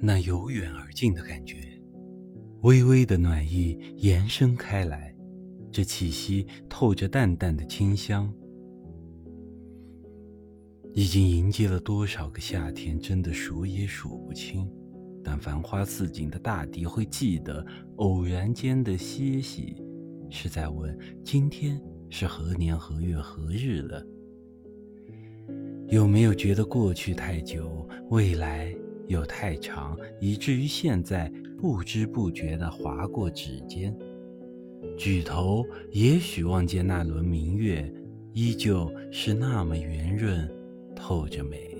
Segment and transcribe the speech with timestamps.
[0.00, 1.56] 那由远而近的感觉，
[2.62, 5.14] 微微的暖意延伸开来，
[5.72, 8.32] 这气息透着淡淡的清香。
[10.94, 14.68] 已经迎接了多少个夏天，真的数也数不清。
[15.22, 17.64] 但繁花似锦的大地会记得，
[17.96, 19.76] 偶然间的歇息，
[20.30, 24.04] 是在问今天是何年何月何日了。
[25.88, 28.74] 有没有觉得过去太久，未来
[29.08, 33.92] 又太长，以至于现在不知不觉地划过指尖？
[34.96, 37.92] 举头，也许望见那轮明月，
[38.32, 40.48] 依旧是那么圆润。
[40.94, 41.77] 透着美。